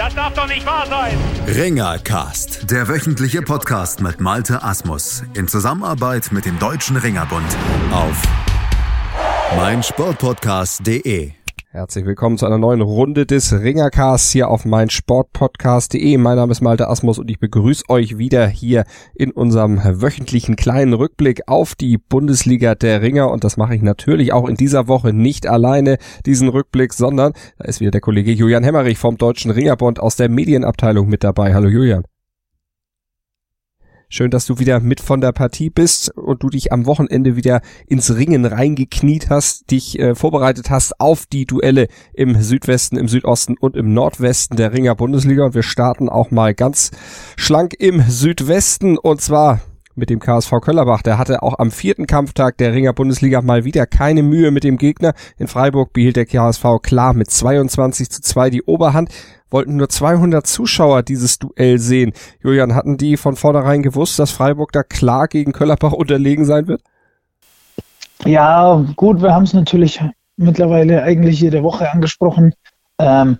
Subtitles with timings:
[0.00, 1.14] Das darf doch nicht wahr sein.
[1.46, 7.54] Ringercast, der wöchentliche Podcast mit Malte Asmus in Zusammenarbeit mit dem Deutschen Ringerbund
[7.92, 8.22] auf
[9.58, 11.39] meinsportpodcast.de.
[11.72, 16.16] Herzlich willkommen zu einer neuen Runde des Ringercasts hier auf meinsportpodcast.de.
[16.16, 18.82] Mein Name ist Malte Asmus und ich begrüße euch wieder hier
[19.14, 23.30] in unserem wöchentlichen kleinen Rückblick auf die Bundesliga der Ringer.
[23.30, 27.66] Und das mache ich natürlich auch in dieser Woche nicht alleine, diesen Rückblick, sondern da
[27.66, 31.54] ist wieder der Kollege Julian Hemmerich vom Deutschen Ringerbund aus der Medienabteilung mit dabei.
[31.54, 32.02] Hallo Julian.
[34.12, 37.60] Schön, dass du wieder mit von der Partie bist und du dich am Wochenende wieder
[37.86, 43.56] ins Ringen reingekniet hast, dich äh, vorbereitet hast auf die Duelle im Südwesten, im Südosten
[43.56, 45.44] und im Nordwesten der Ringer Bundesliga.
[45.44, 46.90] Und wir starten auch mal ganz
[47.36, 49.60] schlank im Südwesten und zwar
[50.00, 51.02] mit dem KSV Köllerbach.
[51.02, 54.78] Der hatte auch am vierten Kampftag der Ringer Bundesliga mal wieder keine Mühe mit dem
[54.78, 55.14] Gegner.
[55.38, 59.10] In Freiburg behielt der KSV klar mit 22 zu 2 die Oberhand
[59.50, 62.12] wollten nur 200 Zuschauer dieses Duell sehen.
[62.42, 66.82] Julian, hatten die von vornherein gewusst, dass Freiburg da klar gegen Köllerbach unterlegen sein wird?
[68.24, 70.00] Ja, gut, wir haben es natürlich
[70.36, 72.54] mittlerweile eigentlich jede Woche angesprochen.
[72.98, 73.38] Ähm,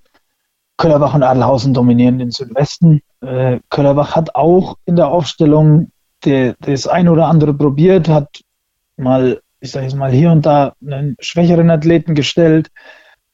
[0.76, 3.02] Köllerbach und Adelhausen dominieren den Südwesten.
[3.20, 5.90] Äh, Köllerbach hat auch in der Aufstellung
[6.24, 8.40] die, das ein oder andere probiert, hat
[8.96, 12.70] mal, ich sage jetzt mal, hier und da einen schwächeren Athleten gestellt,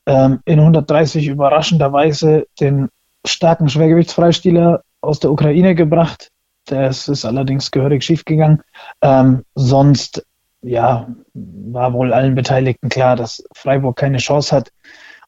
[0.07, 2.89] ähm, in 130 überraschenderweise den
[3.27, 6.31] starken Schwergewichtsfreistiler aus der Ukraine gebracht.
[6.67, 8.63] Das ist allerdings gehörig schiefgegangen.
[9.01, 10.25] Ähm, sonst,
[10.63, 14.73] ja, war wohl allen Beteiligten klar, dass Freiburg keine Chance hat.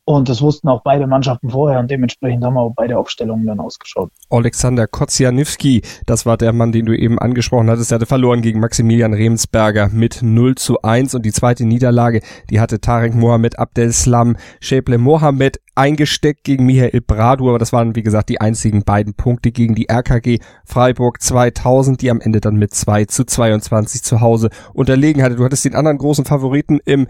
[0.09, 4.11] Und das wussten auch beide Mannschaften vorher und dementsprechend haben auch beide Aufstellungen dann ausgeschaut.
[4.31, 8.59] Alexander Kozianewski, das war der Mann, den du eben angesprochen hattest, der hatte verloren gegen
[8.59, 14.39] Maximilian Remsberger mit 0 zu 1 und die zweite Niederlage, die hatte Tarek Mohamed Abdeslam
[14.61, 19.53] Sheble Mohamed eingesteckt gegen Michael Bradu, aber das waren wie gesagt die einzigen beiden Punkte
[19.53, 24.51] gegen die RKG Freiburg 2000, die am Ende dann mit 2 zu 22 zu Hause
[24.75, 25.37] unterlegen hatte.
[25.37, 27.07] Du hattest den anderen großen Favoriten im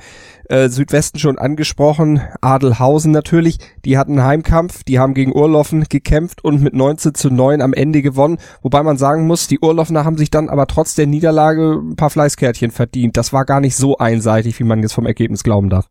[0.50, 6.62] äh, Südwesten schon angesprochen, Adelhausen natürlich, die hatten Heimkampf, die haben gegen Urloffen gekämpft und
[6.62, 10.30] mit 19 zu 9 am Ende gewonnen, wobei man sagen muss, die Urloffener haben sich
[10.30, 13.16] dann aber trotz der Niederlage ein paar Fleißkärtchen verdient.
[13.16, 15.88] Das war gar nicht so einseitig, wie man jetzt vom Ergebnis glauben darf.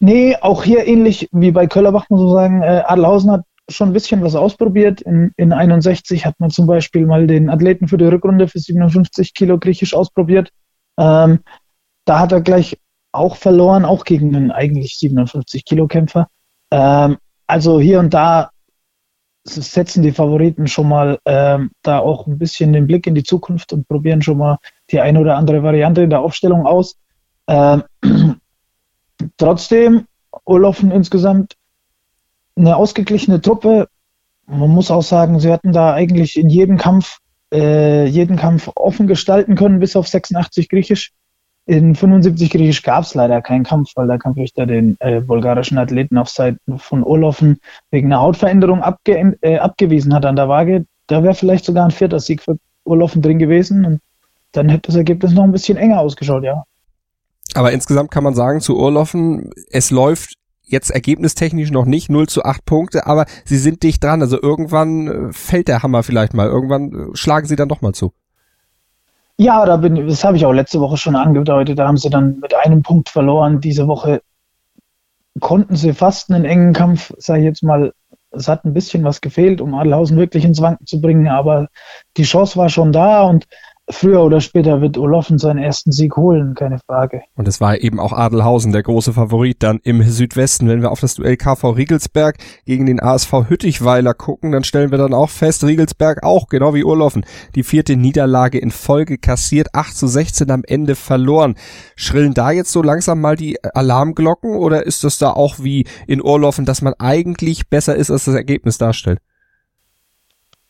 [0.00, 3.92] Nee, auch hier ähnlich wie bei Köllerbach muss man sagen, äh, Adelhausen hat schon ein
[3.92, 5.02] bisschen was ausprobiert.
[5.02, 9.34] In, in 61 hat man zum Beispiel mal den Athleten für die Rückrunde für 57
[9.34, 10.50] Kilo griechisch ausprobiert.
[10.98, 11.40] Ähm,
[12.06, 12.78] da hat er gleich
[13.12, 16.28] auch verloren, auch gegen einen eigentlich 57 Kilo Kämpfer.
[16.70, 18.50] Ähm, also hier und da
[19.44, 23.72] setzen die Favoriten schon mal ähm, da auch ein bisschen den Blick in die Zukunft
[23.72, 24.58] und probieren schon mal
[24.90, 26.96] die eine oder andere Variante in der Aufstellung aus.
[27.48, 27.82] Ähm,
[29.36, 30.06] Trotzdem,
[30.44, 31.56] Urlaufen insgesamt
[32.56, 33.88] eine ausgeglichene Truppe.
[34.46, 37.18] Man muss auch sagen, sie hatten da eigentlich in jedem Kampf,
[37.52, 41.12] äh, jeden Kampf offen gestalten können, bis auf 86 Griechisch.
[41.66, 46.18] In 75 Griechisch gab es leider keinen Kampf, weil der Kampfrichter den äh, bulgarischen Athleten
[46.18, 47.60] auf Seiten von Urlaufen
[47.90, 50.86] wegen einer Hautveränderung abge äh, abgewiesen hat an der Waage.
[51.06, 54.00] Da wäre vielleicht sogar ein vierter Sieg für Urlaufen drin gewesen und
[54.52, 56.64] dann hätte das Ergebnis noch ein bisschen enger ausgeschaut, ja.
[57.56, 62.44] Aber insgesamt kann man sagen, zu Urloffen, es läuft jetzt ergebnistechnisch noch nicht 0 zu
[62.44, 64.22] 8 Punkte, aber sie sind dicht dran.
[64.22, 66.46] Also irgendwann äh, fällt der Hammer vielleicht mal.
[66.46, 68.12] Irgendwann äh, schlagen sie dann doch mal zu.
[69.36, 71.78] Ja, da bin, das habe ich auch letzte Woche schon angedeutet.
[71.78, 73.60] Da haben sie dann mit einem Punkt verloren.
[73.60, 74.20] Diese Woche
[75.40, 77.92] konnten sie fast einen engen Kampf, sage ich jetzt mal,
[78.32, 81.68] es hat ein bisschen was gefehlt, um Adelhausen wirklich ins Wanken zu bringen, aber
[82.16, 83.46] die Chance war schon da und
[83.90, 87.22] früher oder später wird Oloffen seinen ersten Sieg holen, keine Frage.
[87.34, 90.68] Und es war eben auch Adelhausen, der große Favorit dann im Südwesten.
[90.68, 94.98] Wenn wir auf das Duell KV Riegelsberg gegen den ASV Hüttichweiler gucken, dann stellen wir
[94.98, 99.96] dann auch fest, Riegelsberg auch, genau wie Urloffen, die vierte Niederlage in Folge kassiert, 8
[99.96, 101.54] zu 16 am Ende verloren.
[101.96, 106.22] Schrillen da jetzt so langsam mal die Alarmglocken oder ist das da auch wie in
[106.22, 109.20] Urloffen, dass man eigentlich besser ist, als das Ergebnis darstellt?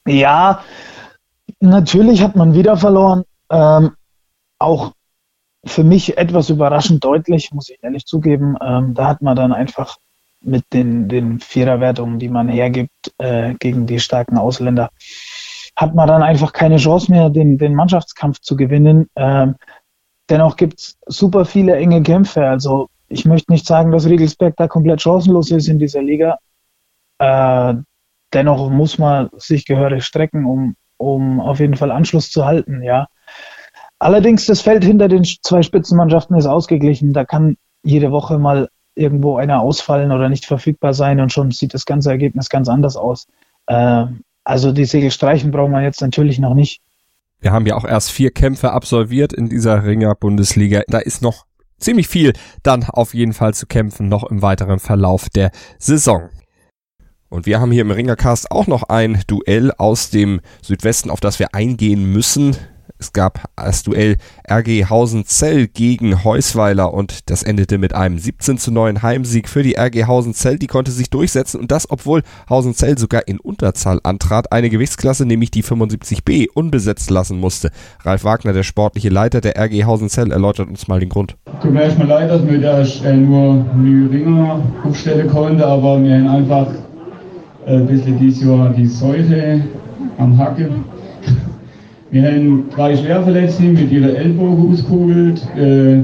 [0.07, 0.63] Ja,
[1.61, 3.25] Natürlich hat man wieder verloren.
[3.51, 3.93] Ähm,
[4.59, 4.93] auch
[5.65, 8.57] für mich etwas überraschend deutlich, muss ich ehrlich zugeben.
[8.63, 9.97] Ähm, da hat man dann einfach
[10.41, 14.91] mit den, den Viererwertungen, die man hergibt, äh, gegen die starken Ausländer,
[15.77, 19.09] hat man dann einfach keine Chance mehr, den, den Mannschaftskampf zu gewinnen.
[19.17, 19.57] Ähm,
[20.29, 22.47] dennoch gibt es super viele enge Kämpfe.
[22.47, 26.39] Also ich möchte nicht sagen, dass Riegelsberg da komplett chancenlos ist in dieser Liga.
[27.19, 27.75] Äh,
[28.33, 33.09] dennoch muss man sich gehörig strecken, um, um auf jeden Fall Anschluss zu halten, ja.
[33.99, 37.13] Allerdings, das Feld hinter den zwei Spitzenmannschaften ist ausgeglichen.
[37.13, 41.75] Da kann jede Woche mal irgendwo einer ausfallen oder nicht verfügbar sein und schon sieht
[41.75, 43.27] das ganze Ergebnis ganz anders aus.
[43.67, 44.07] Äh,
[44.45, 46.83] also die Segel streichen braucht man jetzt natürlich noch nicht.
[47.41, 50.83] Wir haben ja auch erst vier Kämpfe absolviert in dieser Ringer Bundesliga.
[50.89, 51.47] Da ist noch
[51.79, 56.29] ziemlich viel dann auf jeden Fall zu kämpfen, noch im weiteren Verlauf der Saison.
[57.31, 61.39] Und wir haben hier im Ringercast auch noch ein Duell aus dem Südwesten, auf das
[61.39, 62.57] wir eingehen müssen.
[62.99, 64.17] Es gab das Duell
[64.51, 69.77] RG Hausenzell gegen Heusweiler und das endete mit einem 17 zu 9 Heimsieg für die
[69.79, 70.59] RG Hausenzell.
[70.59, 75.53] Die konnte sich durchsetzen und das, obwohl Hausenzell sogar in Unterzahl antrat, eine Gewichtsklasse, nämlich
[75.53, 77.71] die 75b, unbesetzt lassen musste.
[78.03, 81.37] Ralf Wagner, der sportliche Leiter der RG Hausenzell, erläutert uns mal den Grund.
[81.63, 82.85] Tut mir erstmal leid, dass wir da
[83.15, 83.65] nur
[84.11, 86.67] Ringer aufstellen konnten, aber wir haben einfach
[87.77, 89.61] ein bisschen dieses Jahr die Seuche
[90.19, 90.85] am Hacken
[92.11, 95.47] wir haben drei Schwerverletzte mit ihrer Ellbogen auskugelt.
[95.57, 95.99] Äh,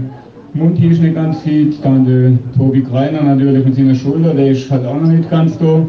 [0.55, 1.79] Mundi ist nicht ganz fit.
[1.83, 5.59] Dann der Tobi Greiner natürlich mit seiner Schulter, der ist halt auch noch nicht ganz
[5.59, 5.85] da.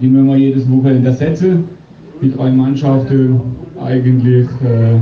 [0.00, 1.64] Die müssen wir jedes Wochenende ersetzen.
[2.20, 3.40] Die drei Mannschaften
[3.82, 4.98] eigentlich äh,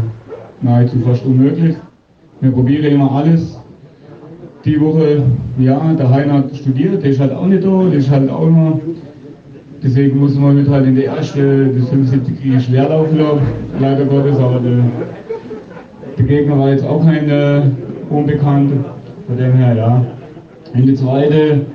[0.62, 1.76] nahezu fast unmöglich.
[2.40, 3.58] Wir probieren immer alles.
[4.64, 5.22] Die Woche,
[5.58, 8.46] ja, der Hein hat studiert, der ist halt auch nicht da, der ist halt auch
[8.46, 8.80] immer
[9.82, 13.18] Deswegen muss man mit halt in der ersten, das 75 schwer laufen,
[13.78, 14.78] leider Gottes, aber der,
[16.18, 17.62] der, Gegner war jetzt auch kein äh,
[18.08, 18.96] Unbekannter.
[19.26, 20.06] Von dem her, ja.
[20.74, 21.66] In der zweiten,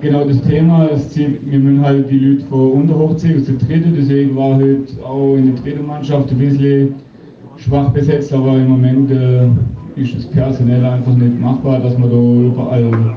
[0.00, 3.94] genau das Thema, das Ziel, wir müssen halt die Leute von unterhochziehen, aus der dritten,
[3.96, 6.94] deswegen war halt auch in der dritten Mannschaft ein bisschen
[7.56, 9.46] schwach besetzt, aber im Moment äh,
[9.96, 13.16] ist es personell einfach nicht machbar, dass wir da überall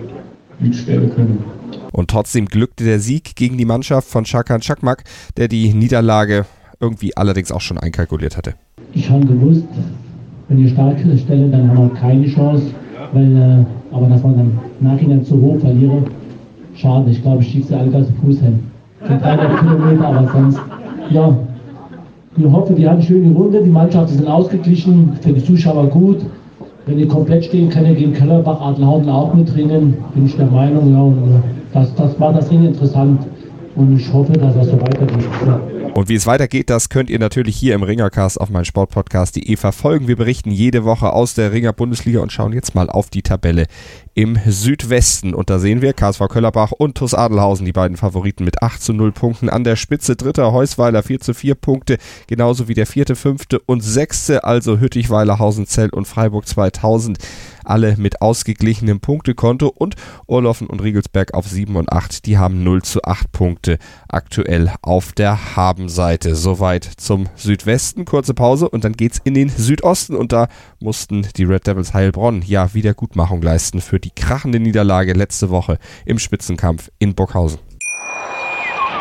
[0.60, 1.53] mitstellen können.
[1.94, 5.04] Und trotzdem glückte der Sieg gegen die Mannschaft von Shakan Chakmak,
[5.38, 6.46] der die Niederlage
[6.80, 8.56] irgendwie allerdings auch schon einkalkuliert hatte.
[8.94, 9.64] Ich habe gewusst,
[10.50, 12.66] wenn wir stark stellen, dann haben wir keine Chance.
[13.14, 16.04] Weil, äh, aber dass man dann nachhinein zu hoch verliere,
[16.76, 17.12] schade.
[17.12, 18.60] Ich glaube, ich schieße alle ganz Fuß hin.
[19.08, 20.60] Sind 300 Kilometer, aber sonst,
[21.12, 21.38] ja.
[22.36, 23.62] Ich hoffe, die haben eine schöne Runde.
[23.64, 26.26] Die Mannschaften sind ausgeglichen, für die Zuschauer gut.
[26.86, 30.92] Wenn die komplett stehen können, gegen Kellerbach, Adelhausen auch mitringen, bin ich der Meinung.
[30.94, 31.44] Ja, und,
[31.74, 33.22] das, das war das Ding interessant
[33.76, 35.26] und ich hoffe, dass das so weitergeht.
[35.46, 35.60] Ja.
[35.94, 40.08] Und wie es weitergeht, das könnt ihr natürlich hier im Ringercast auf meinem Sportpodcast.de verfolgen.
[40.08, 43.68] Wir berichten jede Woche aus der Ringer Bundesliga und schauen jetzt mal auf die Tabelle
[44.16, 45.36] im Südwesten.
[45.36, 48.94] Und da sehen wir KSV Köllerbach und TuS Adelhausen, die beiden Favoriten mit 8 zu
[48.94, 49.50] 0 Punkten.
[49.50, 53.82] An der Spitze dritter Heusweiler 4 zu 4 Punkte, genauso wie der vierte, fünfte und
[53.82, 57.20] sechste, also Hüttichweiler, Hausenzell und Freiburg 2000
[57.66, 59.96] alle mit ausgeglichenem Punktekonto und
[60.28, 63.78] Orloffen und Riegelsberg auf 7 und 8, die haben 0 zu 8 Punkte
[64.08, 66.36] aktuell auf der Habenseite.
[66.36, 70.48] Soweit zum Südwesten, kurze Pause und dann geht's in den Südosten und da
[70.80, 76.20] mussten die Red Devils Heilbronn ja Wiedergutmachung leisten für die krachende Niederlage letzte Woche im
[76.20, 77.73] Spitzenkampf in Burghausen.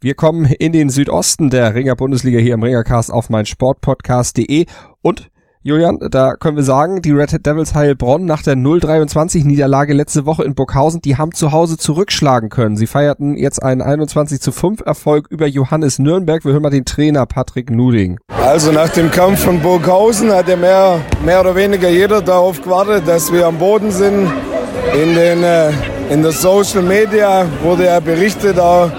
[0.00, 4.66] wir kommen in den Südosten der Ringer Bundesliga hier im Ringercast auf mein Sportpodcast.de
[5.02, 5.30] und
[5.62, 10.44] Julian, da können wir sagen, die Red Devils Heilbronn nach der 0-23 Niederlage letzte Woche
[10.44, 12.76] in Burghausen, die haben zu Hause zurückschlagen können.
[12.76, 16.44] Sie feierten jetzt einen 21 zu 5 Erfolg über Johannes Nürnberg.
[16.44, 18.20] Wir hören mal den Trainer Patrick Nuding.
[18.28, 23.02] Also nach dem Kampf von Burghausen hat ja mehr, mehr oder weniger jeder darauf gewartet,
[23.06, 24.30] dass wir am Boden sind.
[24.94, 25.70] In den, äh,
[26.08, 28.90] in der Social Media wurde ja berichtet, auch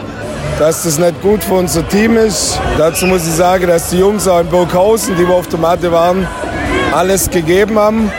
[0.59, 2.59] dass das nicht gut für unser Team ist.
[2.77, 5.91] Dazu muss ich sagen, dass die Jungs auch in Burghausen, die wir auf der Matte
[5.91, 6.27] waren,
[6.91, 8.11] alles gegeben haben.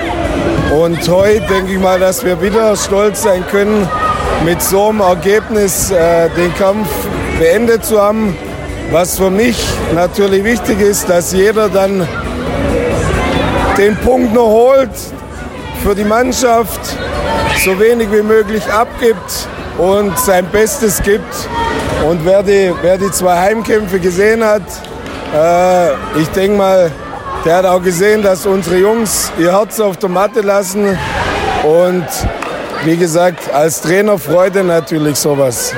[0.74, 3.86] Und heute denke ich mal, dass wir wieder stolz sein können,
[4.44, 6.88] mit so einem Ergebnis äh, den Kampf
[7.38, 8.34] beendet zu haben.
[8.90, 9.62] Was für mich
[9.94, 12.08] natürlich wichtig ist, dass jeder dann
[13.76, 14.90] den Punkt noch holt
[15.82, 16.80] für die Mannschaft,
[17.62, 21.34] so wenig wie möglich abgibt und sein Bestes gibt.
[22.08, 24.62] Und wer die, wer die zwei Heimkämpfe gesehen hat,
[25.34, 26.90] äh, ich denke mal,
[27.44, 30.96] der hat auch gesehen, dass unsere Jungs ihr Herz auf der Matte lassen.
[31.62, 32.06] Und
[32.84, 35.74] wie gesagt, als Trainer Freude natürlich sowas.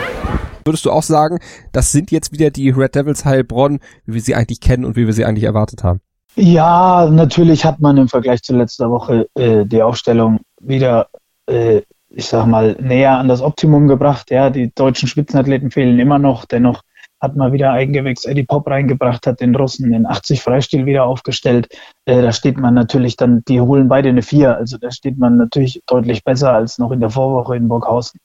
[0.64, 1.40] Würdest du auch sagen,
[1.72, 5.06] das sind jetzt wieder die Red Devils Heilbronn, wie wir sie eigentlich kennen und wie
[5.06, 6.00] wir sie eigentlich erwartet haben?
[6.36, 11.08] Ja, natürlich hat man im Vergleich zu letzter Woche äh, die Aufstellung wieder,
[11.46, 11.82] äh,
[12.14, 14.30] ich sag mal, näher an das Optimum gebracht.
[14.30, 16.44] Ja, die deutschen Spitzenathleten fehlen immer noch.
[16.44, 16.82] Dennoch
[17.20, 21.68] hat man wieder Eigengewächs Eddie Pop reingebracht, hat den Russen den 80 Freistil wieder aufgestellt.
[22.04, 24.56] Äh, da steht man natürlich dann, die holen beide eine 4.
[24.56, 28.18] Also da steht man natürlich deutlich besser als noch in der Vorwoche in Burghausen.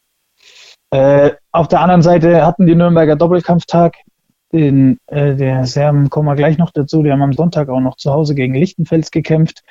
[0.90, 3.96] Äh, auf der anderen Seite hatten die Nürnberger Doppelkampftag.
[4.54, 7.04] Den, äh, der Serben kommen wir gleich noch dazu.
[7.04, 9.62] Die haben am Sonntag auch noch zu Hause gegen Lichtenfels gekämpft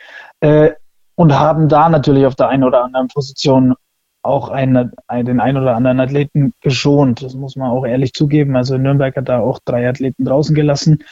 [0.41, 0.71] äh,
[1.15, 3.75] und haben da natürlich auf der einen oder anderen Position
[4.27, 7.23] auch einen, den einen oder anderen Athleten geschont.
[7.23, 8.57] Das muss man auch ehrlich zugeben.
[8.57, 11.05] Also Nürnberg hat da auch drei Athleten draußen gelassen.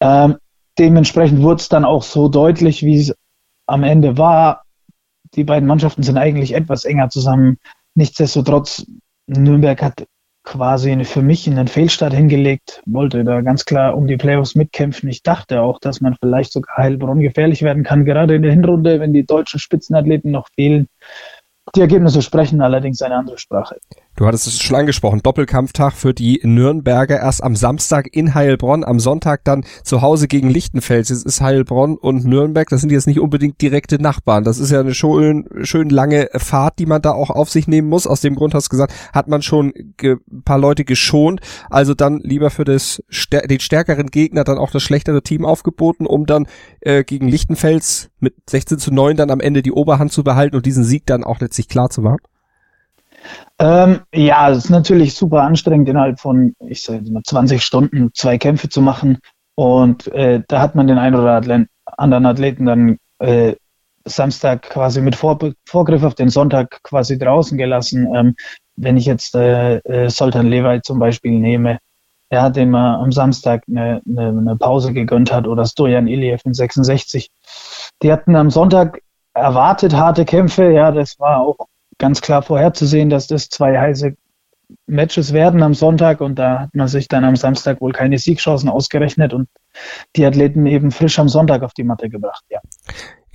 [0.00, 0.36] Ähm,
[0.78, 3.14] dementsprechend wurde es dann auch so deutlich, wie es
[3.66, 4.62] am Ende war.
[5.34, 7.58] Die beiden Mannschaften sind eigentlich etwas enger zusammen.
[7.94, 8.86] Nichtsdestotrotz
[9.26, 10.06] Nürnberg hat
[10.46, 15.08] quasi für mich einen Fehlstart hingelegt, wollte da ganz klar um die Playoffs mitkämpfen.
[15.08, 19.00] Ich dachte auch, dass man vielleicht sogar Heilbronn gefährlich werden kann, gerade in der Hinrunde,
[19.00, 20.88] wenn die deutschen Spitzenathleten noch fehlen.
[21.74, 23.78] Die Ergebnisse sprechen allerdings eine andere Sprache.
[24.16, 28.98] Du hattest es schon angesprochen, Doppelkampftag für die Nürnberger erst am Samstag in Heilbronn, am
[28.98, 31.10] Sonntag dann zu Hause gegen Lichtenfels.
[31.10, 34.42] Jetzt ist Heilbronn und Nürnberg, das sind jetzt nicht unbedingt direkte Nachbarn.
[34.42, 37.90] Das ist ja eine schön, schön lange Fahrt, die man da auch auf sich nehmen
[37.90, 38.06] muss.
[38.06, 41.40] Aus dem Grund hast du gesagt, hat man schon ein paar Leute geschont.
[41.68, 46.24] Also dann lieber für das, den stärkeren Gegner dann auch das schlechtere Team aufgeboten, um
[46.24, 46.46] dann
[46.80, 50.64] äh, gegen Lichtenfels mit 16 zu 9 dann am Ende die Oberhand zu behalten und
[50.64, 52.20] diesen Sieg dann auch letztlich klar zu machen.
[53.58, 58.36] Ähm, ja, es ist natürlich super anstrengend, innerhalb von, ich sage mal, 20 Stunden zwei
[58.38, 59.18] Kämpfe zu machen.
[59.54, 61.42] Und äh, da hat man den einen oder
[61.96, 63.54] anderen Athleten dann äh,
[64.04, 68.06] Samstag quasi mit Vor Vorgriff auf den Sonntag quasi draußen gelassen.
[68.14, 68.36] Ähm,
[68.76, 71.78] wenn ich jetzt äh, äh, Soltan Levay zum Beispiel nehme,
[72.28, 76.54] er hat dem am Samstag eine, eine, eine Pause gegönnt hat oder Stojan Iliev in
[76.54, 77.30] 66.
[78.02, 79.00] Die hatten am Sonntag
[79.32, 80.70] erwartet harte Kämpfe.
[80.72, 81.56] Ja, das war auch
[81.98, 84.16] ganz klar vorherzusehen, dass das zwei heiße
[84.86, 88.68] Matches werden am Sonntag und da hat man sich dann am Samstag wohl keine Siegchancen
[88.68, 89.48] ausgerechnet und
[90.16, 92.60] die Athleten eben frisch am Sonntag auf die Matte gebracht, ja.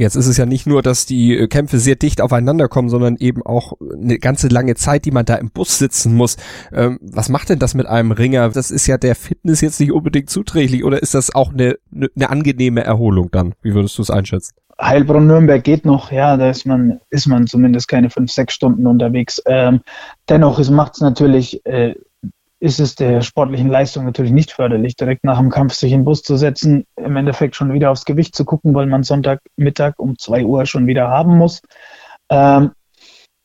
[0.01, 3.17] Jetzt ist es ja nicht nur, dass die äh, Kämpfe sehr dicht aufeinander kommen, sondern
[3.17, 6.37] eben auch eine ganze lange Zeit, die man da im Bus sitzen muss.
[6.73, 8.49] Ähm, was macht denn das mit einem Ringer?
[8.49, 12.31] Das ist ja der Fitness jetzt nicht unbedingt zuträglich oder ist das auch eine, eine
[12.31, 13.53] angenehme Erholung dann?
[13.61, 14.55] Wie würdest du es einschätzen?
[14.81, 19.39] Heilbronn-Nürnberg geht noch, ja, da ist man, ist man zumindest keine fünf, sechs Stunden unterwegs.
[19.45, 19.81] Ähm,
[20.29, 21.93] dennoch macht es natürlich, äh,
[22.61, 26.05] ist es der sportlichen Leistung natürlich nicht förderlich, direkt nach dem Kampf sich in den
[26.05, 30.17] Bus zu setzen, im Endeffekt schon wieder aufs Gewicht zu gucken, weil man Sonntagmittag um
[30.19, 31.61] zwei Uhr schon wieder haben muss.
[32.29, 32.71] Ähm,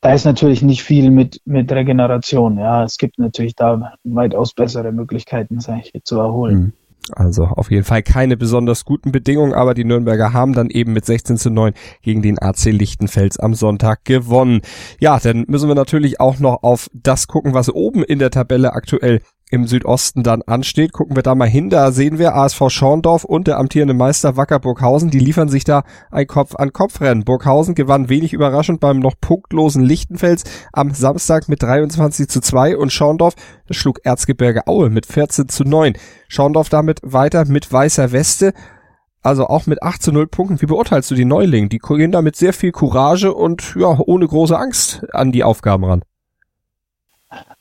[0.01, 2.59] da ist natürlich nicht viel mit, mit Regeneration.
[2.59, 6.59] Ja, es gibt natürlich da weitaus bessere Möglichkeiten, sich zu erholen.
[6.59, 6.73] Mhm.
[7.11, 11.05] Also auf jeden Fall keine besonders guten Bedingungen, aber die Nürnberger haben dann eben mit
[11.05, 14.61] 16 zu 9 gegen den AC Lichtenfels am Sonntag gewonnen.
[14.99, 18.73] Ja, dann müssen wir natürlich auch noch auf das gucken, was oben in der Tabelle
[18.73, 20.91] aktuell im Südosten dann ansteht.
[20.91, 21.69] Gucken wir da mal hin.
[21.69, 25.09] Da sehen wir ASV Schorndorf und der amtierende Meister Wacker Burghausen.
[25.09, 27.23] Die liefern sich da ein Kopf-an-Kopf-Rennen.
[27.23, 32.91] Burghausen gewann wenig überraschend beim noch punktlosen Lichtenfels am Samstag mit 23 zu 2 und
[32.91, 33.35] Schorndorf
[33.71, 35.93] schlug Erzgebirge Aue mit 14 zu 9.
[36.27, 38.53] Schorndorf damit weiter mit weißer Weste.
[39.23, 40.61] Also auch mit 8 zu 0 Punkten.
[40.61, 41.69] Wie beurteilst du die Neulinge?
[41.69, 45.83] Die gehen da mit sehr viel Courage und ja, ohne große Angst an die Aufgaben
[45.83, 46.01] ran.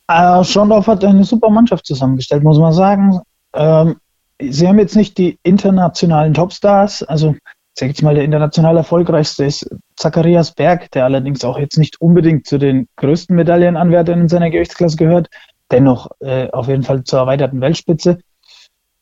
[0.09, 3.21] Äh, Schondorf hat eine super Mannschaft zusammengestellt, muss man sagen.
[3.55, 3.97] Ähm,
[4.41, 7.35] sie haben jetzt nicht die internationalen Topstars, also
[7.79, 12.59] ich mal, der international erfolgreichste ist Zacharias Berg, der allerdings auch jetzt nicht unbedingt zu
[12.59, 15.29] den größten Medaillenanwärtern in seiner Gewichtsklasse gehört,
[15.71, 18.19] dennoch äh, auf jeden Fall zur erweiterten Weltspitze.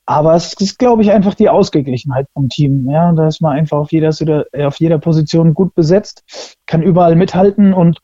[0.07, 2.91] Aber es ist, glaube ich, einfach die Ausgeglichenheit vom Team.
[2.91, 7.73] Ja, da ist man einfach auf jeder, auf jeder Position gut besetzt, kann überall mithalten
[7.73, 8.01] und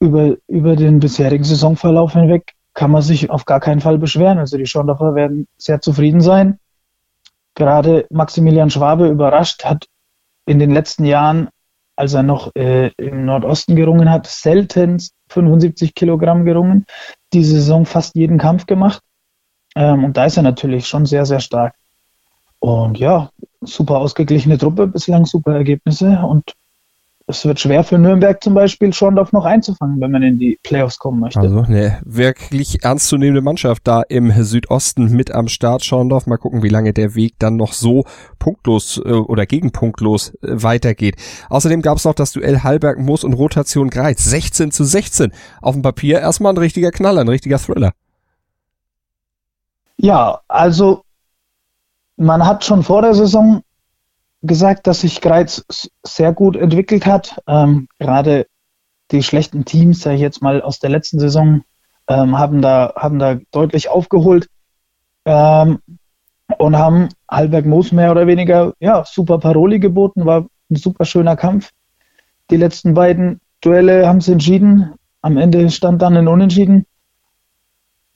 [0.00, 4.38] über, über den bisherigen Saisonverlauf hinweg kann man sich auf gar keinen Fall beschweren.
[4.38, 6.58] Also die Schorndorfer werden sehr zufrieden sein.
[7.54, 9.86] Gerade Maximilian Schwabe überrascht, hat
[10.46, 11.48] in den letzten Jahren,
[11.96, 16.86] als er noch äh, im Nordosten gerungen hat, selten 75 Kilogramm gerungen.
[17.32, 19.02] Diese Saison fast jeden Kampf gemacht.
[19.76, 21.74] Ähm, und da ist er natürlich schon sehr, sehr stark.
[22.60, 23.30] Und ja,
[23.60, 26.54] super ausgeglichene Truppe, bislang super Ergebnisse und
[27.30, 30.98] es wird schwer für Nürnberg zum Beispiel Schorndorf noch einzufangen, wenn man in die Playoffs
[30.98, 31.40] kommen möchte.
[31.40, 35.84] Also eine wirklich ernstzunehmende Mannschaft da im Südosten mit am Start.
[35.84, 38.04] Schorndorf, mal gucken, wie lange der Weg dann noch so
[38.38, 41.16] punktlos äh, oder gegenpunktlos äh, weitergeht.
[41.48, 44.24] Außerdem gab es noch das Duell Hallberg Moos und Rotation Greiz.
[44.24, 45.32] 16 zu 16.
[45.62, 47.92] Auf dem Papier erstmal ein richtiger Knaller, ein richtiger Thriller.
[49.96, 51.04] Ja, also
[52.16, 53.62] man hat schon vor der Saison
[54.42, 55.64] gesagt, dass sich Greiz
[56.02, 57.40] sehr gut entwickelt hat.
[57.46, 58.46] Ähm, gerade
[59.10, 61.62] die schlechten Teams, sage ich jetzt mal aus der letzten Saison,
[62.08, 64.48] ähm, haben, da, haben da deutlich aufgeholt
[65.24, 65.78] ähm,
[66.58, 71.36] und haben Halberg Moos mehr oder weniger ja, super Paroli geboten, war ein super schöner
[71.36, 71.70] Kampf.
[72.50, 74.94] Die letzten beiden Duelle haben sie entschieden.
[75.22, 76.86] Am Ende stand dann ein Unentschieden.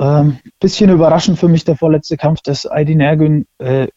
[0.00, 3.88] Ähm, bisschen überraschend für mich der vorletzte Kampf des Aydin Ergün äh,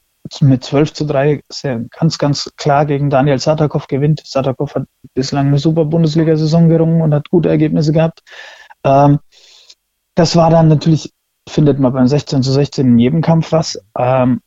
[0.41, 4.21] mit 12 zu 3 sehr, ganz, ganz klar gegen Daniel Satakov gewinnt.
[4.25, 8.21] Satakov hat bislang eine super Bundesliga-Saison gerungen und hat gute Ergebnisse gehabt.
[8.83, 9.19] Ähm,
[10.15, 11.13] das war dann natürlich,
[11.47, 13.79] findet man beim 16 zu 16 in jedem Kampf was.
[13.97, 14.41] Ähm,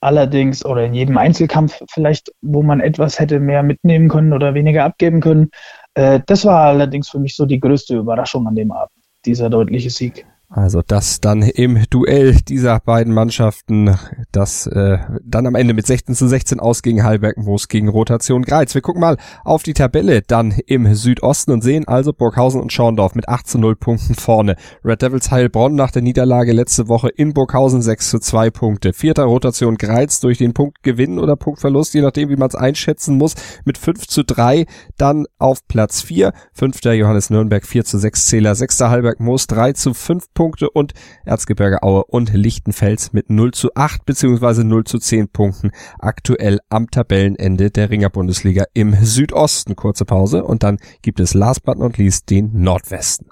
[0.00, 4.84] allerdings, oder in jedem Einzelkampf vielleicht, wo man etwas hätte mehr mitnehmen können oder weniger
[4.84, 5.50] abgeben können.
[5.94, 8.92] Äh, das war allerdings für mich so die größte Überraschung an dem Abend,
[9.24, 10.26] dieser deutliche Sieg.
[10.54, 13.96] Also das dann im Duell dieser beiden Mannschaften,
[14.32, 18.74] das äh, dann am Ende mit 16 zu 16 ausging Heilberg Moos gegen Rotation Greiz.
[18.74, 23.14] Wir gucken mal auf die Tabelle dann im Südosten und sehen also Burghausen und Schorndorf
[23.14, 24.56] mit 8 zu 0 Punkten vorne.
[24.84, 28.92] Red Devils Heilbronn nach der Niederlage letzte Woche in Burghausen 6 zu 2 Punkte.
[28.92, 33.36] Vierter Rotation Greiz durch den Punktgewinn oder Punktverlust, je nachdem wie man es einschätzen muss,
[33.64, 34.66] mit 5 zu 3
[34.98, 36.34] dann auf Platz 4.
[36.52, 38.54] Fünfter Johannes Nürnberg 4 zu 6 Zähler.
[38.54, 40.41] Sechster Heilberg Moos 3 zu 5 Punkte.
[40.42, 40.92] Punkte und
[41.24, 44.64] Erzgebirge Aue und Lichtenfels mit 0 zu 8 bzw.
[44.64, 49.76] 0 zu 10 Punkten aktuell am Tabellenende der Ringer Bundesliga im Südosten.
[49.76, 53.28] Kurze Pause und dann gibt es last but not least den Nordwesten.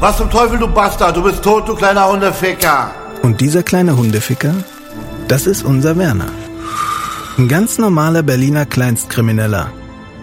[0.00, 2.90] Was zum Teufel, du Bastard, du bist tot, du kleiner Hundeficker.
[3.22, 4.54] Und dieser kleine Hundeficker,
[5.28, 6.32] das ist unser Werner.
[7.36, 9.70] Ein ganz normaler Berliner Kleinstkrimineller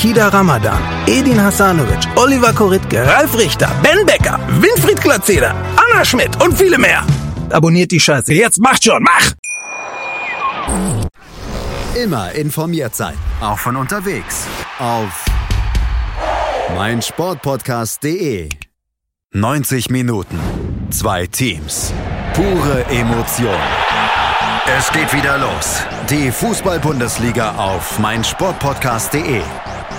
[0.00, 6.56] Kida Ramadan, Edin Hasanovic, Oliver Koritke, Ralf Richter, Ben Becker, Winfried Glatzeder, Anna Schmidt und
[6.56, 7.04] viele mehr.
[7.50, 8.32] Abonniert die Scheiße.
[8.32, 9.32] Jetzt macht schon, mach!
[11.94, 13.14] Immer informiert sein.
[13.42, 14.46] Auch von unterwegs.
[14.78, 15.26] Auf
[16.74, 18.48] meinsportpodcast.de.
[19.34, 20.40] 90 Minuten.
[20.88, 21.92] Zwei Teams.
[22.32, 23.60] Pure Emotion.
[24.78, 25.82] Es geht wieder los.
[26.08, 29.42] Die Fußball-Bundesliga auf meinsportpodcast.de.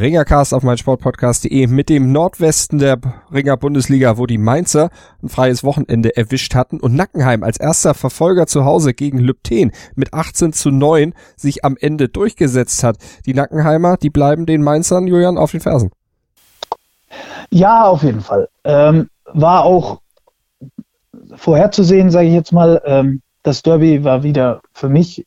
[0.00, 2.98] Ringercast auf meinsportpodcast.de mit dem Nordwesten der
[3.32, 4.90] Ringer Bundesliga, wo die Mainzer
[5.22, 10.12] ein freies Wochenende erwischt hatten und Nackenheim als erster Verfolger zu Hause gegen Lübten mit
[10.12, 12.96] 18 zu 9 sich am Ende durchgesetzt hat.
[13.26, 15.90] Die Nackenheimer, die bleiben den Mainzern, Julian, auf den Fersen.
[17.50, 18.48] Ja, auf jeden Fall.
[18.64, 20.00] Ähm, war auch
[21.36, 22.82] vorherzusehen, sage ich jetzt mal.
[22.84, 25.24] Ähm, das Derby war wieder für mich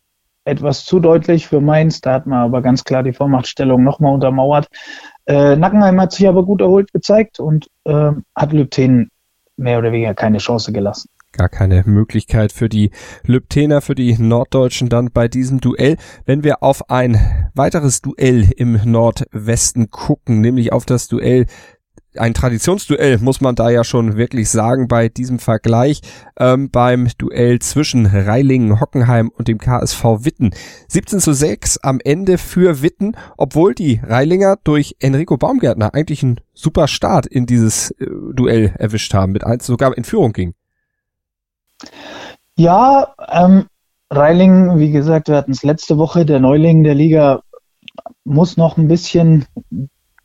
[0.47, 2.01] etwas zu deutlich für Mainz.
[2.01, 4.67] Da hat man aber ganz klar die Vormachtstellung nochmal untermauert.
[5.25, 9.11] Äh, Nackenheim hat sich aber gut erholt gezeigt und äh, hat Lübten
[9.57, 11.09] mehr oder weniger keine Chance gelassen.
[11.33, 12.91] Gar keine Möglichkeit für die
[13.23, 15.97] Lübtener, für die Norddeutschen dann bei diesem Duell.
[16.25, 21.45] Wenn wir auf ein weiteres Duell im Nordwesten gucken, nämlich auf das Duell
[22.15, 26.01] ein Traditionsduell, muss man da ja schon wirklich sagen, bei diesem Vergleich
[26.39, 30.51] ähm, beim Duell zwischen Reilingen, Hockenheim und dem KSV Witten.
[30.87, 36.39] 17 zu 6 am Ende für Witten, obwohl die Reilinger durch Enrico Baumgärtner eigentlich einen
[36.53, 40.53] super Start in dieses äh, Duell erwischt haben, mit eins sogar in Führung ging.
[42.55, 43.65] Ja, ähm,
[44.09, 47.41] Reiling, wie gesagt, wir hatten es letzte Woche, der Neuling der Liga
[48.23, 49.45] muss noch ein bisschen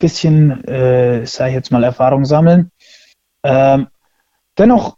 [0.02, 2.70] bisschen, äh, sage ich jetzt mal, Erfahrung sammeln.
[3.44, 3.86] Ähm,
[4.58, 4.96] dennoch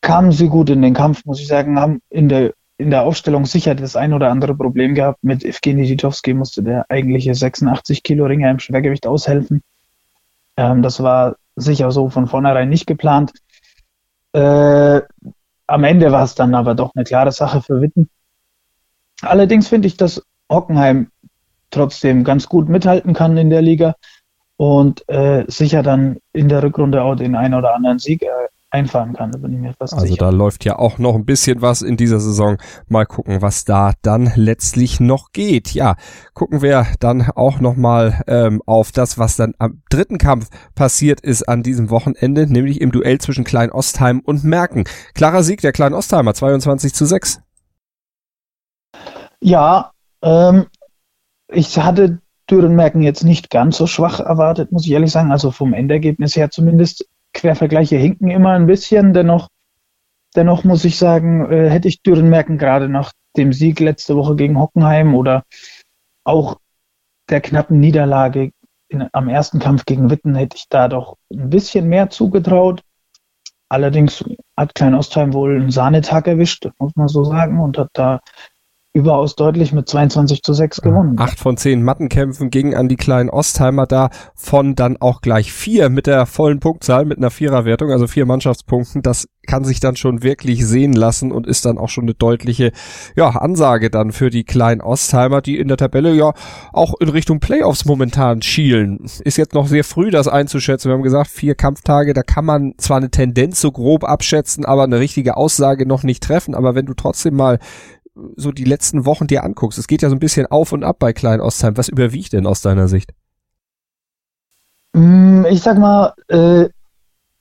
[0.00, 3.44] kamen sie gut in den Kampf, muss ich sagen, haben in der, in der Aufstellung
[3.44, 5.22] sicher das ein oder andere Problem gehabt.
[5.22, 9.62] Mit Evgeny Titowski musste der eigentliche 86 Kilo Ringer im Schwergewicht aushelfen.
[10.56, 13.32] Ähm, das war sicher so von vornherein nicht geplant.
[14.32, 15.02] Äh,
[15.66, 18.08] am Ende war es dann aber doch eine klare Sache für Witten.
[19.20, 21.10] Allerdings finde ich, dass Hockenheim
[21.70, 23.94] trotzdem ganz gut mithalten kann in der Liga
[24.56, 28.28] und äh, sicher dann in der Rückrunde auch den einen oder anderen Sieg äh,
[28.72, 29.30] einfahren kann.
[29.30, 30.18] Da bin ich mir fast also sicher.
[30.18, 32.56] da läuft ja auch noch ein bisschen was in dieser Saison.
[32.88, 35.72] Mal gucken, was da dann letztlich noch geht.
[35.74, 35.96] Ja,
[36.34, 41.20] gucken wir dann auch noch mal ähm, auf das, was dann am dritten Kampf passiert
[41.20, 44.84] ist an diesem Wochenende, nämlich im Duell zwischen Klein Ostheim und Merken.
[45.14, 47.40] Klarer Sieg der Klein Ostheimer, 22 zu 6.
[49.40, 50.66] Ja, ähm,
[51.48, 52.20] ich hatte
[52.52, 55.32] Dürrenmerken jetzt nicht ganz so schwach erwartet, muss ich ehrlich sagen.
[55.32, 57.08] Also vom Endergebnis her zumindest.
[57.34, 59.14] Quervergleiche hinken immer ein bisschen.
[59.14, 59.48] Dennoch,
[60.36, 64.60] dennoch muss ich sagen, äh, hätte ich Dürrenmerken gerade nach dem Sieg letzte Woche gegen
[64.60, 65.44] Hockenheim oder
[66.24, 66.58] auch
[67.30, 68.50] der knappen Niederlage
[68.88, 72.82] in, am ersten Kampf gegen Witten hätte ich da doch ein bisschen mehr zugetraut.
[73.70, 74.22] Allerdings
[74.54, 78.20] hat Klein Ostheim wohl einen Sahnetag erwischt, muss man so sagen, und hat da
[78.94, 81.16] überaus deutlich mit 22 zu 6 gewonnen.
[81.18, 85.88] Acht von zehn Mattenkämpfen gingen an die kleinen Ostheimer da, von dann auch gleich vier
[85.88, 89.00] mit der vollen Punktzahl, mit einer Viererwertung, also vier Mannschaftspunkten.
[89.00, 92.70] Das kann sich dann schon wirklich sehen lassen und ist dann auch schon eine deutliche
[93.16, 96.32] ja, Ansage dann für die kleinen Ostheimer, die in der Tabelle ja
[96.72, 98.98] auch in Richtung Playoffs momentan schielen.
[99.24, 100.90] Ist jetzt noch sehr früh, das einzuschätzen.
[100.90, 104.84] Wir haben gesagt, vier Kampftage, da kann man zwar eine Tendenz so grob abschätzen, aber
[104.84, 106.54] eine richtige Aussage noch nicht treffen.
[106.54, 107.58] Aber wenn du trotzdem mal
[108.36, 110.96] so die letzten Wochen dir anguckst, es geht ja so ein bisschen auf und ab
[110.98, 111.76] bei Klein Ostheim.
[111.76, 113.12] Was überwiegt denn aus deiner Sicht?
[114.92, 116.68] Mm, ich sag mal, äh,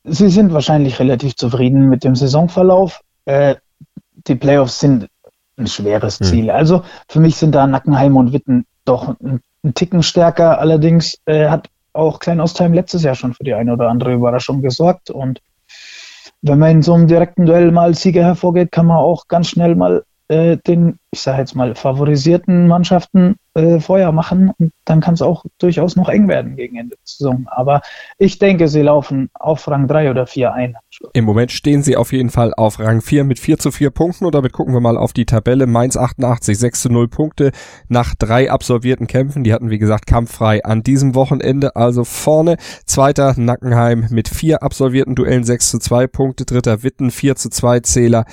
[0.03, 3.01] sie sind wahrscheinlich relativ zufrieden mit dem Saisonverlauf.
[3.25, 3.55] Äh,
[4.27, 5.07] die Playoffs sind
[5.57, 6.25] ein schweres hm.
[6.25, 6.51] Ziel.
[6.51, 10.60] Also für mich sind da Nackenheim und Witten doch ein, ein Ticken stärker.
[10.60, 14.62] Allerdings äh, hat auch Klein Ostheim letztes Jahr schon für die eine oder andere Überraschung
[14.62, 15.10] gesorgt.
[15.10, 15.41] Und
[16.41, 19.49] wenn man in so einem direkten Duell mal als Sieger hervorgeht, kann man auch ganz
[19.49, 25.02] schnell mal äh, den, ich sage jetzt mal, favorisierten Mannschaften äh, Feuer machen und dann
[25.02, 27.48] kann es auch durchaus noch eng werden gegen Ende der Saison.
[27.48, 27.82] Aber
[28.17, 30.78] ich denke, sie laufen auf Rang 3 oder 4 ein.
[31.12, 34.24] Im Moment stehen sie auf jeden Fall auf Rang 4 mit 4 zu 4 Punkten
[34.24, 35.67] und damit gucken wir mal auf die Tabelle.
[35.67, 37.52] Mainz 88, 6 zu 0 Punkte
[37.89, 39.44] nach drei absolvierten Kämpfen.
[39.44, 41.76] Die hatten, wie gesagt, kampffrei an diesem Wochenende.
[41.76, 46.46] Also vorne zweiter Nackenheim mit vier absolvierten Duellen 6 zu 2 Punkte.
[46.46, 48.24] Dritter Witten 4 zu 2 Zähler.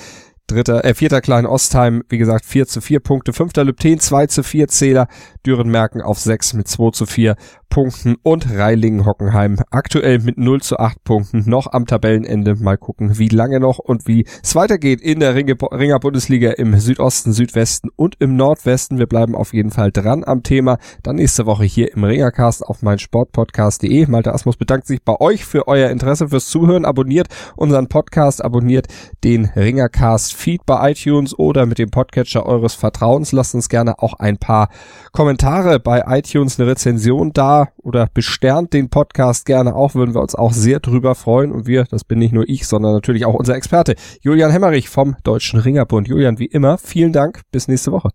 [0.49, 3.33] Dritter, äh, vierter Klein Ostheim, wie gesagt, 4 zu 4 Punkte.
[3.33, 5.07] Fünfter Lübten, 2 zu 4 Zähler.
[5.45, 7.35] Dürenmerken auf 6 mit 2 zu 4
[7.69, 12.55] Punkten und Reilingen-Hockenheim aktuell mit 0 zu 8 Punkten noch am Tabellenende.
[12.55, 16.77] Mal gucken, wie lange noch und wie es weitergeht in der Ringe, Ringer Bundesliga im
[16.79, 18.97] Südosten, Südwesten und im Nordwesten.
[18.97, 20.77] Wir bleiben auf jeden Fall dran am Thema.
[21.03, 24.07] Dann nächste Woche hier im Ringercast auf meinsportpodcast.de.
[24.07, 26.85] Malte Asmus bedankt sich bei euch für euer Interesse, fürs Zuhören.
[26.85, 28.87] Abonniert unseren Podcast, abonniert
[29.23, 33.31] den Ringercast Feed bei iTunes oder mit dem Podcatcher eures Vertrauens.
[33.31, 34.69] Lasst uns gerne auch ein paar
[35.11, 40.35] Kommentare bei iTunes, eine Rezension da oder besternt den Podcast gerne auch, würden wir uns
[40.35, 41.51] auch sehr drüber freuen.
[41.51, 45.15] Und wir, das bin nicht nur ich, sondern natürlich auch unser Experte Julian Hemmerich vom
[45.23, 46.07] Deutschen Ringerbund.
[46.07, 47.41] Julian, wie immer, vielen Dank.
[47.51, 48.09] Bis nächste Woche.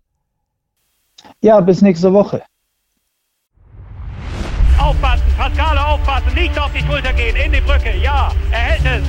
[1.41, 2.41] Ja, bis nächste Woche.
[4.79, 9.07] Aufpassen, Pascale aufpassen, nicht auf die Schulter gehen, in die Brücke, ja, er hält es.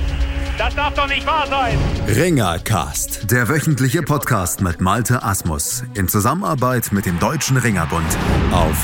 [0.57, 1.77] Das darf doch nicht wahr sein.
[2.09, 8.07] Ringercast, der wöchentliche Podcast mit Malte Asmus in Zusammenarbeit mit dem Deutschen Ringerbund
[8.53, 8.83] auf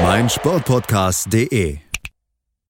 [0.00, 1.91] meinsportpodcast.de